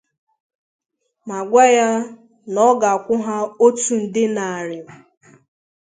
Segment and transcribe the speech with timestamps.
[1.27, 1.89] ma gwa ya
[2.53, 4.95] na ọ ga-akwụ ha otu nde nàrị ma